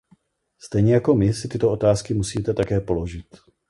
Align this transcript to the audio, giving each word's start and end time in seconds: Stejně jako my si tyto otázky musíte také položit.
Stejně 0.59 0.93
jako 0.93 1.15
my 1.15 1.33
si 1.33 1.47
tyto 1.47 1.71
otázky 1.71 2.13
musíte 2.13 2.53
také 2.53 2.79
položit. 2.81 3.25